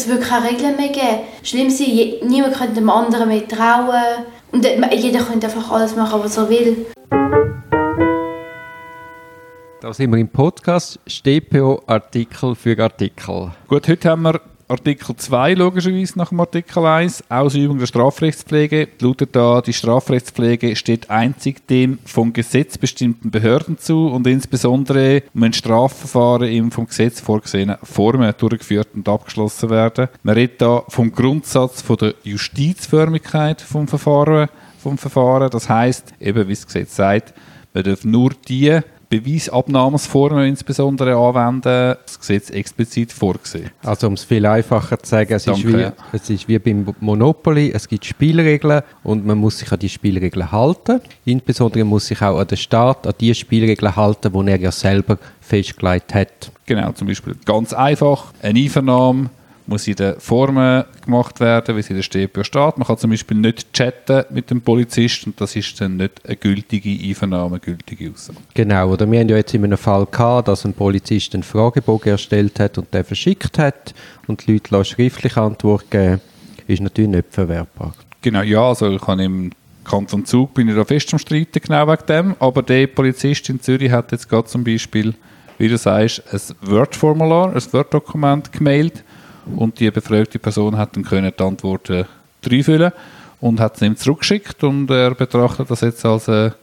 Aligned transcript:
es 0.00 0.08
wird 0.08 0.22
keine 0.22 0.48
Regeln 0.48 0.76
mehr 0.76 0.88
geben. 0.88 1.26
Schlimm 1.42 1.68
sein, 1.68 2.14
niemand 2.26 2.54
könnte 2.54 2.74
dem 2.76 2.88
anderen 2.88 3.28
mehr 3.28 3.46
trauen. 3.46 4.24
Und 4.50 4.64
jeder 4.64 5.20
könnte 5.20 5.46
einfach 5.46 5.70
alles 5.70 5.94
machen, 5.94 6.20
was 6.22 6.36
er 6.38 6.48
will. 6.48 6.86
Da 9.80 9.92
sind 9.92 10.10
wir 10.10 10.18
im 10.18 10.28
Podcast 10.28 10.98
StPO 11.06 11.82
Artikel 11.86 12.54
für 12.54 12.78
Artikel. 12.82 13.52
Gut, 13.68 13.88
heute 13.88 14.10
haben 14.10 14.22
wir 14.22 14.40
Artikel 14.70 15.16
2 15.16 15.54
logischerweise 15.54 16.16
nach 16.16 16.28
dem 16.28 16.38
Artikel 16.38 16.86
1, 16.86 17.24
Ausübung 17.28 17.78
der 17.78 17.86
Strafrechtspflege, 17.86 18.86
lautet 19.00 19.34
da, 19.34 19.60
die 19.60 19.72
Strafrechtspflege 19.72 20.76
steht 20.76 21.10
einzig 21.10 21.66
den 21.66 21.98
vom 22.04 22.32
Gesetz 22.32 22.78
bestimmten 22.78 23.32
Behörden 23.32 23.78
zu 23.78 24.06
und 24.06 24.28
insbesondere 24.28 25.24
wenn 25.34 25.52
Strafverfahren 25.52 26.48
im 26.48 26.70
vom 26.70 26.86
Gesetz 26.86 27.20
vorgesehenen 27.20 27.78
Formen 27.82 28.32
durchgeführt 28.38 28.90
und 28.94 29.08
abgeschlossen 29.08 29.70
werden. 29.70 30.06
Man 30.22 30.36
redet 30.36 30.62
da 30.62 30.84
vom 30.86 31.10
Grundsatz 31.10 31.82
von 31.82 31.96
der 31.96 32.14
Justizförmigkeit 32.22 33.60
vom 33.60 33.88
Verfahren, 33.88 34.48
vom 34.78 34.98
Verfahren. 34.98 35.50
Das 35.50 35.68
heißt, 35.68 36.14
eben 36.20 36.46
wie 36.46 36.54
das 36.54 36.66
Gesetz 36.66 36.94
sagt, 36.94 37.34
man 37.74 37.82
darf 37.82 38.04
nur 38.04 38.30
die 38.46 38.80
Beweisabnahmesformen 39.10 40.46
insbesondere 40.46 41.16
anwenden, 41.16 41.96
das 42.06 42.18
Gesetz 42.18 42.48
explizit 42.50 43.12
vorgesehen. 43.12 43.70
Also 43.82 44.06
um 44.06 44.14
es 44.14 44.22
viel 44.22 44.46
einfacher 44.46 44.98
zu 45.00 45.10
sagen, 45.10 45.34
es, 45.34 45.48
ist 45.48 45.66
wie, 45.66 45.86
es 46.12 46.30
ist 46.30 46.48
wie 46.48 46.58
beim 46.60 46.94
Monopoly, 47.00 47.72
es 47.72 47.88
gibt 47.88 48.04
Spielregeln 48.04 48.82
und 49.02 49.26
man 49.26 49.36
muss 49.36 49.58
sich 49.58 49.70
an 49.72 49.80
die 49.80 49.88
Spielregeln 49.88 50.52
halten. 50.52 51.00
Insbesondere 51.24 51.84
muss 51.84 52.06
sich 52.06 52.22
auch 52.22 52.38
an 52.38 52.46
den 52.46 52.56
Staat 52.56 53.04
an 53.06 53.14
die 53.20 53.34
Spielregeln 53.34 53.96
halten, 53.96 54.32
die 54.32 54.50
er 54.50 54.60
ja 54.60 54.70
selber 54.70 55.18
festgelegt 55.40 56.14
hat. 56.14 56.52
Genau, 56.66 56.92
zum 56.92 57.08
Beispiel 57.08 57.34
ganz 57.44 57.72
einfach, 57.72 58.32
eine 58.42 58.60
Einvernahme 58.60 59.30
muss 59.70 59.86
in 59.86 59.94
den 59.94 60.18
Formen 60.18 60.84
gemacht 61.04 61.38
werden, 61.38 61.76
wie 61.76 61.80
es 61.80 61.88
in 61.88 61.96
der 61.96 62.02
StPO 62.02 62.42
steht. 62.42 62.76
Man 62.76 62.86
kann 62.86 62.98
zum 62.98 63.10
Beispiel 63.10 63.36
nicht 63.36 63.72
chatten 63.72 64.24
mit 64.30 64.50
dem 64.50 64.60
Polizisten 64.60 65.30
und 65.30 65.40
das 65.40 65.54
ist 65.54 65.80
dann 65.80 65.96
nicht 65.96 66.26
eine 66.26 66.36
gültige 66.36 66.90
Einvernahme, 66.90 67.52
eine 67.52 67.60
gültige 67.60 68.10
Aussage. 68.10 68.38
Genau, 68.52 68.90
oder 68.90 69.10
wir 69.10 69.20
haben 69.20 69.28
ja 69.28 69.36
jetzt 69.36 69.54
in 69.54 69.64
einem 69.64 69.78
Fall 69.78 70.06
gehabt, 70.06 70.48
dass 70.48 70.64
ein 70.64 70.74
Polizist 70.74 71.34
einen 71.34 71.44
Fragebogen 71.44 72.10
erstellt 72.10 72.58
hat 72.58 72.78
und 72.78 72.92
den 72.92 73.04
verschickt 73.04 73.58
hat 73.58 73.94
und 74.26 74.44
die 74.44 74.54
Leute 74.54 74.84
schriftlich 74.84 75.36
Antwort 75.36 75.88
geben, 75.88 76.20
ist 76.66 76.82
natürlich 76.82 77.10
nicht 77.10 77.26
verwertbar. 77.30 77.94
Genau, 78.22 78.42
ja, 78.42 78.62
also 78.62 78.90
ich 78.90 79.06
habe 79.06 79.22
im 79.22 79.52
Kanton 79.84 80.24
Zug 80.24 80.52
bin 80.52 80.68
ich 80.68 80.74
da 80.74 80.84
fest 80.84 81.12
am 81.12 81.20
Streiten, 81.20 81.60
genau 81.62 81.86
wegen 81.86 82.06
dem, 82.06 82.34
aber 82.40 82.62
der 82.62 82.88
Polizist 82.88 83.48
in 83.48 83.60
Zürich 83.60 83.92
hat 83.92 84.10
jetzt 84.10 84.28
gerade 84.28 84.48
zum 84.48 84.64
Beispiel, 84.64 85.14
wie 85.58 85.68
du 85.68 85.78
sagst, 85.78 86.24
ein 86.32 86.40
Word-Formular, 86.68 87.54
ein 87.54 87.72
Word-Dokument 87.72 88.52
gemailt 88.52 89.04
und 89.56 89.80
die 89.80 89.90
befragte 89.90 90.38
Person 90.38 90.76
hat 90.76 90.96
dann 90.96 91.04
können 91.04 91.32
die 91.36 91.42
Antworten 91.42 92.06
reinfüllen 92.44 92.92
und 93.40 93.60
hat 93.60 93.76
es 93.76 93.82
ihm 93.82 93.96
zurückgeschickt 93.96 94.62
und 94.64 94.90
er 94.90 95.14
betrachtet 95.14 95.70
das 95.70 95.80
jetzt 95.80 96.04
als 96.04 96.28
eine 96.28 96.54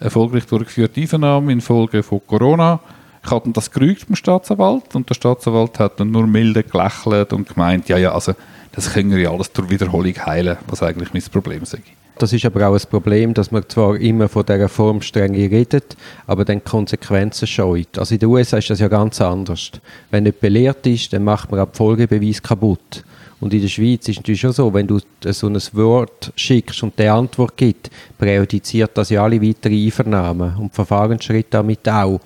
erfolgreich 0.00 0.46
durchgeführte 0.46 1.00
Einvernahme 1.00 1.52
infolge 1.52 2.02
von 2.02 2.20
Corona. 2.26 2.80
Ich 3.24 3.30
habe 3.30 3.50
das 3.50 3.70
gerügt 3.70 4.06
beim 4.06 4.16
Staatsanwalt 4.16 4.94
und 4.94 5.08
der 5.08 5.14
Staatsanwalt 5.14 5.78
hat 5.78 5.98
dann 5.98 6.10
nur 6.10 6.26
milde 6.26 6.62
gelächelt 6.62 7.32
und 7.32 7.48
gemeint, 7.48 7.88
ja, 7.88 7.96
ja, 7.96 8.12
also 8.12 8.34
das 8.72 8.92
können 8.92 9.10
wir 9.10 9.18
ja 9.18 9.30
alles 9.30 9.52
durch 9.52 9.70
Wiederholung 9.70 10.14
heilen, 10.26 10.58
was 10.66 10.82
eigentlich 10.82 11.12
mein 11.12 11.22
Problem 11.32 11.64
sei. 11.64 11.80
Das 12.18 12.32
ist 12.32 12.46
aber 12.46 12.66
auch 12.66 12.74
ein 12.74 12.88
Problem, 12.88 13.34
dass 13.34 13.50
man 13.50 13.68
zwar 13.68 13.96
immer 13.96 14.28
von 14.28 14.46
dieser 14.46 14.70
Formstrenge 14.70 15.50
redet, 15.50 15.96
aber 16.26 16.46
dann 16.46 16.64
Konsequenzen 16.64 17.46
scheut. 17.46 17.98
Also 17.98 18.14
in 18.14 18.20
den 18.20 18.30
USA 18.30 18.56
ist 18.56 18.70
das 18.70 18.80
ja 18.80 18.88
ganz 18.88 19.20
anders. 19.20 19.72
Wenn 20.10 20.24
nicht 20.24 20.40
belehrt 20.40 20.86
ist, 20.86 21.12
dann 21.12 21.24
macht 21.24 21.50
man 21.50 21.60
auch 21.60 21.70
die 21.70 21.76
Folgebeweis 21.76 22.42
kaputt. 22.42 23.04
Und 23.38 23.52
in 23.52 23.60
der 23.60 23.68
Schweiz 23.68 24.08
ist 24.08 24.08
es 24.08 24.16
natürlich 24.16 24.40
schon 24.40 24.52
so, 24.52 24.72
wenn 24.72 24.86
du 24.86 24.98
so 25.26 25.46
ein 25.48 25.60
Wort 25.72 26.32
schickst 26.36 26.82
und 26.82 26.98
der 26.98 27.12
Antwort 27.12 27.54
gibt, 27.54 27.90
präjudiziert 28.16 28.92
das 28.94 29.10
ja 29.10 29.22
alle 29.22 29.42
weitere 29.42 29.84
Einvernahmen 29.84 30.56
und 30.56 30.74
Verfahrensschritte 30.74 31.50
damit 31.50 31.86
auch. 31.86 32.18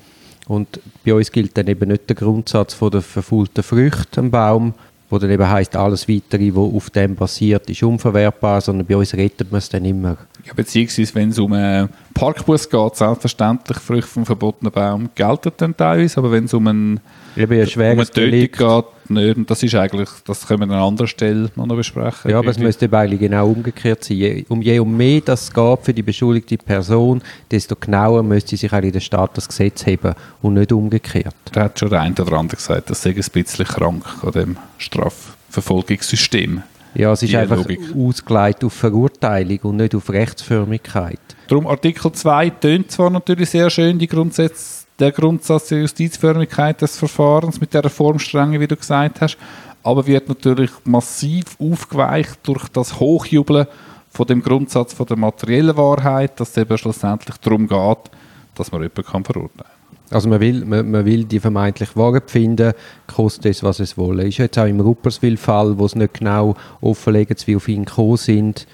Und 0.47 0.81
bei 1.05 1.15
uns 1.15 1.33
gilt 1.33 1.57
dann 1.59 1.67
eben 1.67 1.89
nicht 1.89 2.09
der 2.09 2.17
Grundsatz 2.17 2.75
von 2.75 2.91
der 2.91 3.03
verfaulten 3.03 3.62
Früchte 3.62 4.21
am 4.21 4.31
Baum, 4.31 4.75
wo 5.10 5.19
dann 5.19 5.31
eben 5.31 5.48
heisst, 5.48 5.76
alles 5.76 6.09
Weitere, 6.09 6.54
was 6.54 6.75
auf 6.75 6.91
dem 6.91 7.16
basiert, 7.16 7.69
ist 7.69 7.82
unverwertbar, 7.82 8.60
sondern 8.60 8.87
bei 8.87 8.97
uns 8.97 9.12
rettet 9.12 9.50
man 9.50 9.59
es 9.59 9.69
dann 9.69 9.84
immer. 9.84 10.16
Ja, 10.47 10.54
beziehungsweise, 10.54 11.15
wenn 11.16 11.31
es 11.31 11.38
um 11.38 11.53
einen 11.53 11.88
Parkbus 12.15 12.71
geht, 12.71 12.97
selbstverständlich 12.97 13.78
Früchte 13.78 14.10
vom 14.10 14.25
verbotenen 14.25 14.72
Baum 14.72 15.10
gelten 15.15 15.53
dann 15.56 15.76
teilweise, 15.76 16.19
aber 16.19 16.31
wenn 16.31 16.44
es 16.44 16.54
um 16.54 16.66
einen 16.66 17.00
Eben 17.37 17.60
um 17.60 17.82
eine 17.82 18.06
Tötung 18.06 18.41
geht, 18.41 18.84
nicht. 19.10 19.37
Und 19.37 19.50
das 19.50 19.62
ist 19.62 19.75
eigentlich, 19.75 20.09
das 20.25 20.47
können 20.47 20.60
wir 20.60 20.65
an 20.65 20.72
einer 20.72 20.82
anderen 20.82 21.09
Stelle 21.09 21.50
noch 21.56 21.66
besprechen. 21.69 22.31
Ja, 22.31 22.38
aber 22.38 22.50
es 22.50 22.59
müsste 22.59 22.91
eigentlich 22.93 23.21
genau 23.21 23.48
umgekehrt 23.48 24.04
sein. 24.04 24.16
Je, 24.16 24.44
um 24.48 24.62
je 24.62 24.78
um 24.78 24.97
mehr 24.97 25.21
das 25.21 25.53
geht 25.53 25.78
für 25.82 25.94
die 25.94 26.03
beschuldigte 26.03 26.56
Person, 26.59 27.22
desto 27.50 27.76
genauer 27.76 28.22
müsste 28.22 28.56
sich 28.56 28.72
in 28.72 28.93
der 28.93 29.00
Staat 29.00 29.37
das 29.37 29.48
Gesetz 29.48 29.84
heben 29.87 30.15
und 30.43 30.54
nicht 30.54 30.72
umgekehrt. 30.72 31.34
Da 31.53 31.65
hat 31.65 31.78
schon 31.78 31.91
der 31.91 32.00
eine 32.00 32.15
oder 32.15 32.38
andere 32.38 32.56
gesagt, 32.56 32.91
das 32.91 33.03
sei 33.03 33.10
ein 33.10 33.16
bisschen 33.16 33.66
krank 33.66 34.04
an 34.22 34.32
dem 34.32 34.56
Strafverfolgungssystem. 34.78 36.62
Ja, 36.94 37.12
es 37.12 37.22
ist 37.22 37.34
einfach 37.34 37.56
Logik. 37.56 37.81
ausgelegt 37.97 38.65
auf 38.65 38.72
Verurteilung 38.72 39.59
und 39.62 39.77
nicht 39.77 39.94
auf 39.94 40.10
Rechtsförmigkeit. 40.10 41.21
Darum 41.47 41.66
Artikel 41.66 42.10
2 42.10 42.50
tönt 42.50 42.91
zwar 42.91 43.10
natürlich 43.10 43.50
sehr 43.50 43.71
schön, 43.71 43.98
die 43.98 44.09
Grundsätze 44.09 44.80
der 45.00 45.12
Grundsatz 45.12 45.69
der 45.69 45.81
Justizförmigkeit 45.81 46.81
des 46.83 46.97
Verfahrens 46.97 47.61
mit 47.61 47.72
der 47.75 47.88
Formstrenge, 47.88 48.61
wie 48.61 48.66
du 48.66 48.77
gesagt 48.77 49.21
hast, 49.21 49.38
aber 49.83 50.06
wird 50.06 50.28
natürlich 50.28 50.71
massiv 50.84 51.56
aufgeweicht 51.59 52.38
durch 52.43 52.69
das 52.69 53.00
Hochjubeln 53.00 53.66
von 54.10 54.27
dem 54.27 54.43
Grundsatz 54.43 54.93
von 54.93 55.06
der 55.06 55.16
materiellen 55.16 55.77
Wahrheit, 55.77 56.39
dass 56.39 56.50
es 56.50 56.56
eben 56.59 56.77
schlussendlich 56.77 57.37
darum 57.39 57.66
geht, 57.66 58.10
dass 58.55 58.71
man 58.72 58.83
jemanden 58.83 59.05
kann 59.05 59.25
verurteilen 59.25 59.50
kann. 59.56 59.81
Also 60.10 60.28
man 60.28 60.41
will, 60.41 60.65
man, 60.65 60.91
man, 60.91 61.05
will 61.05 61.25
die 61.25 61.39
vermeintlich 61.39 61.97
Wahrheit 61.97 62.31
finden, 62.31 62.72
kostet 63.06 63.47
es, 63.47 63.62
was 63.62 63.78
es 63.78 63.97
wolle. 63.97 64.27
Ist 64.27 64.39
jetzt 64.39 64.59
auch 64.59 64.66
im 64.66 64.81
Rupperswil-Fall, 64.81 65.78
wo 65.78 65.87
es 65.87 65.94
nicht 65.94 66.15
genau 66.15 66.56
offenlegt, 66.81 67.47
wie 67.47 67.55
auf 67.55 67.69
ihn 67.69 67.84
gekommen 67.84 68.16
sind, 68.16 68.66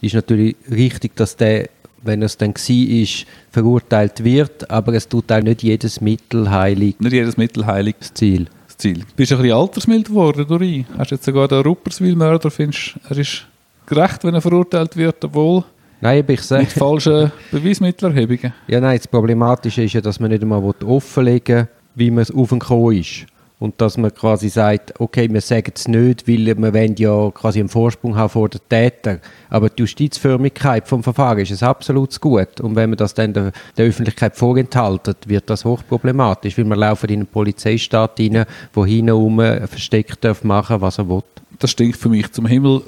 ist 0.00 0.14
natürlich 0.14 0.56
richtig, 0.70 1.14
dass 1.14 1.36
der 1.36 1.68
wenn 2.02 2.22
es 2.22 2.36
dann 2.36 2.54
war, 2.54 3.26
verurteilt 3.50 4.24
wird, 4.24 4.70
aber 4.70 4.94
es 4.94 5.08
tut 5.08 5.30
auch 5.32 5.42
nicht 5.42 5.62
jedes 5.62 6.00
Mittel 6.00 6.50
heilig. 6.50 6.96
Nicht 6.98 7.12
jedes 7.12 7.36
Mittel 7.36 7.66
heilig. 7.66 7.96
Das 7.98 8.14
Ziel. 8.14 8.46
Das 8.66 8.76
Ziel. 8.78 9.04
Bist 9.16 9.30
du 9.30 9.36
ein 9.36 9.42
bisschen 9.42 9.56
altersmild 9.56 10.06
geworden, 10.08 10.46
Dori? 10.46 10.86
Hast 10.96 11.10
du 11.10 11.14
jetzt 11.16 11.24
sogar 11.24 11.48
den 11.48 11.62
Rupperswil-Mörder, 11.62 12.50
findest 12.50 12.94
er 13.08 13.18
ist 13.18 13.46
gerecht, 13.86 14.24
wenn 14.24 14.34
er 14.34 14.40
verurteilt 14.40 14.96
wird, 14.96 15.24
obwohl 15.24 15.64
Nein, 16.02 16.24
ich 16.28 16.40
sage, 16.42 16.62
mit 16.62 16.72
falschen 16.72 17.30
Beweismittelerhebungen? 17.50 18.54
Ja, 18.66 18.80
nein, 18.80 18.96
das 18.96 19.06
Problematische 19.06 19.82
ist 19.82 19.92
ja, 19.92 20.00
dass 20.00 20.18
man 20.18 20.30
nicht 20.30 20.42
einmal 20.42 20.62
offenlegen 20.84 21.58
will, 21.58 21.68
wie 21.94 22.10
man 22.10 22.24
auf 22.34 22.48
den 22.48 22.58
Klo 22.58 22.90
ist 22.90 23.26
und 23.60 23.78
dass 23.80 23.98
man 23.98 24.12
quasi 24.12 24.48
sagt, 24.48 24.98
okay, 24.98 25.30
wir 25.30 25.42
sagen 25.42 25.72
es 25.76 25.86
nicht, 25.86 26.26
weil 26.26 26.46
wir 26.46 26.74
wollen 26.74 26.96
ja 26.96 27.30
quasi 27.30 27.60
einen 27.60 27.68
Vorsprung 27.68 28.16
haben 28.16 28.30
vor 28.30 28.48
den 28.48 28.60
Täter. 28.70 29.20
Aber 29.50 29.68
die 29.68 29.82
Justizförmigkeit 29.82 30.88
vom 30.88 31.02
Verfahren 31.02 31.38
ist 31.38 31.62
ein 31.62 31.68
absolutes 31.68 32.18
Gut. 32.18 32.58
Und 32.60 32.74
wenn 32.74 32.88
man 32.88 32.96
das 32.96 33.12
dann 33.12 33.34
der, 33.34 33.52
der 33.76 33.86
Öffentlichkeit 33.86 34.34
vorenthaltet, 34.34 35.28
wird 35.28 35.50
das 35.50 35.66
hochproblematisch, 35.66 36.56
weil 36.56 36.64
man 36.64 36.78
laufen 36.78 37.10
in 37.10 37.20
einen 37.20 37.26
Polizeistaat 37.26 38.18
rein, 38.18 38.46
wo 38.72 38.86
hinten 38.86 39.68
versteckt 39.68 40.24
darf 40.24 40.42
machen, 40.42 40.80
was 40.80 40.96
er 40.96 41.10
will. 41.10 41.22
Das 41.58 41.70
stinkt 41.70 41.98
für 41.98 42.08
mich 42.08 42.32
zum 42.32 42.46
Himmel. 42.46 42.82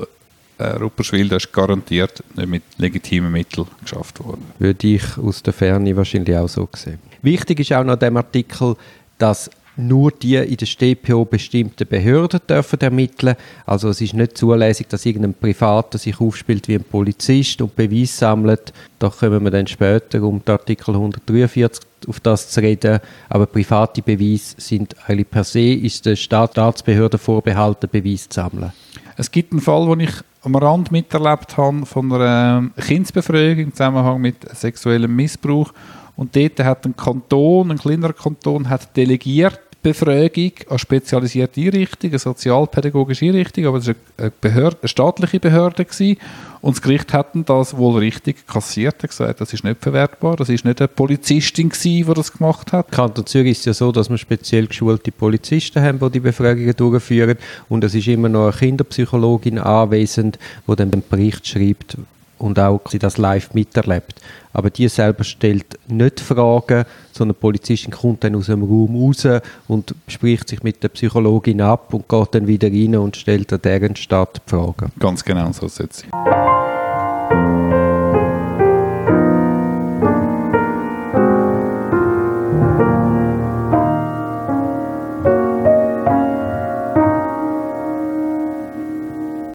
Äh, 0.56 0.69
Rupperschwil, 0.77 1.28
das 1.28 1.44
ist 1.44 1.53
garantiert 1.53 2.25
nicht 2.34 2.49
mit 2.49 2.62
legitimen 2.78 3.31
Mitteln 3.31 3.66
geschafft 3.82 4.25
worden. 4.25 4.47
Würde 4.59 4.87
ich 4.87 5.19
aus 5.19 5.43
der 5.43 5.53
Ferne 5.53 5.94
wahrscheinlich 5.94 6.34
auch 6.34 6.49
so 6.49 6.66
sehen. 6.75 6.99
Wichtig 7.21 7.61
ist 7.61 7.72
auch 7.75 7.84
noch 7.84 7.97
dem 7.97 8.16
Artikel, 8.16 8.75
dass 9.19 9.50
nur 9.77 10.10
die 10.10 10.37
in 10.37 10.56
der 10.56 10.66
StPO 10.66 11.25
bestimmten 11.25 11.87
Behörden 11.88 12.41
dürfen 12.49 12.81
ermitteln. 12.81 13.37
Also 13.65 13.88
es 13.88 14.00
ist 14.00 14.15
nicht 14.15 14.37
zulässig, 14.37 14.88
dass 14.88 15.06
irgendein 15.06 15.35
Privater 15.35 15.99
sich 15.99 16.20
aufspielt 16.20 16.69
wie 16.69 16.75
ein 16.75 16.85
Polizist 16.85 17.62
und 17.62 17.75
Beweis 17.75 18.19
sammelt. 18.19 18.73
Da 18.99 19.08
kommen 19.08 19.43
wir 19.44 19.50
dann 19.50 19.67
später 19.67 20.23
um 20.23 20.44
den 20.44 20.52
Artikel 20.52 20.94
143 20.94 21.85
auf 22.06 22.20
das 22.20 22.50
zu 22.50 22.61
reden. 22.61 23.00
Aber 23.29 23.46
private 23.46 24.02
Beweise 24.02 24.55
sind 24.58 24.94
eigentlich 25.06 25.31
per 25.31 25.44
se 25.44 25.73
ist 25.73 26.05
der 26.05 26.17
Staatsbehörde 26.17 27.19
vorbehalten, 27.19 27.88
Beweis 27.91 28.29
zu 28.29 28.41
sammeln. 28.41 28.73
Es 29.17 29.31
gibt 29.31 29.52
einen 29.52 29.61
Fall, 29.61 29.87
den 29.87 30.00
ich 30.00 30.12
am 30.43 30.56
Rand 30.56 30.91
miterlebt 30.91 31.56
habe 31.56 31.87
von 31.87 32.12
einer 32.12 32.70
Kindsbefragung 32.76 33.58
im 33.58 33.73
Zusammenhang 33.73 34.20
mit 34.20 34.37
sexuellem 34.55 35.14
Missbrauch 35.14 35.73
und 36.17 36.35
dort 36.37 36.61
hat 36.61 36.85
ein 36.85 36.96
Kanton, 36.96 37.70
ein 37.70 37.79
kleinerer 37.79 38.12
Kanton, 38.12 38.69
hat 38.69 38.96
delegiert 38.96 39.61
Befragung 39.82 40.52
an 40.69 40.79
spezialisierte 40.79 41.61
Einrichtungen, 41.61 42.19
sozialpädagogische 42.19 43.26
Einrichtung, 43.26 43.67
aber 43.67 43.79
es 43.79 43.88
war 43.88 43.94
eine, 44.17 44.32
Behörde, 44.40 44.76
eine 44.81 44.88
staatliche 44.88 45.40
Behörde 45.40 45.84
gewesen. 45.84 46.19
und 46.61 46.76
das 46.76 46.82
Gericht 46.82 47.12
hat 47.12 47.31
das 47.46 47.76
wohl 47.76 47.99
richtig 47.99 48.46
kassiert, 48.46 49.02
hat 49.02 49.11
gesagt, 49.11 49.40
das 49.40 49.52
ist 49.52 49.64
nicht 49.64 49.81
verwertbar, 49.81 50.37
das 50.37 50.49
ist 50.50 50.64
nicht 50.64 50.81
eine 50.81 50.87
Polizistin 50.87 51.70
gewesen, 51.70 52.06
die 52.06 52.14
das 52.14 52.32
gemacht 52.32 52.73
hat. 52.73 52.93
Kanton 52.93 53.26
Zürich 53.26 53.58
ist 53.58 53.67
ja 53.67 53.75
so, 53.75 53.90
dass 53.90 54.08
wir 54.08 54.19
speziell 54.19 54.69
geschulte 54.69 55.11
Polizisten 55.11 55.82
haben, 55.82 55.99
die 55.99 56.11
die 56.11 56.20
Befragungen 56.20 56.76
durchführen 56.76 57.37
und 57.69 57.82
es 57.82 57.94
ist 57.94 58.06
immer 58.06 58.29
noch 58.29 58.44
eine 58.44 58.52
Kinderpsychologin 58.52 59.58
anwesend, 59.58 60.38
die 60.69 60.76
dann 60.76 60.93
den 60.93 61.02
Bericht 61.08 61.46
schreibt, 61.46 61.96
und 62.43 62.59
auch 62.59 62.81
sie 62.89 62.99
das 62.99 63.19
live 63.19 63.55
miterlebt. 63.55 64.21
Aber 64.53 64.71
die 64.71 64.89
selber 64.89 65.25
stellt 65.25 65.79
nicht 65.89 66.21
Fragen, 66.21 66.85
sondern 67.12 67.37
die 67.37 67.41
Polizistin 67.41 67.93
kommt 67.93 68.25
dann 68.25 68.35
aus 68.37 68.47
dem 68.47 68.62
Raum 68.62 68.97
raus 68.97 69.27
und 69.69 69.94
spricht 70.09 70.49
sich 70.49 70.62
mit 70.62 70.83
der 70.83 70.89
Psychologin 70.89 71.61
ab 71.61 71.94
und 71.94 72.09
geht 72.09 72.35
dann 72.35 72.47
wieder 72.47 72.69
rein 72.69 72.97
und 72.97 73.17
stellt 73.17 73.53
an 73.53 73.62
deren 73.62 73.97
Stadt 73.97 74.43
Fragen. 74.47 74.93
Ganz 74.99 75.25
genau 75.25 75.50
so 75.53 75.69
setzt 75.69 76.00
sie. 76.00 76.62